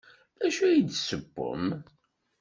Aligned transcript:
D 0.39 0.41
acu 0.47 0.61
ay 0.65 0.79
d-tessewwem? 0.81 1.65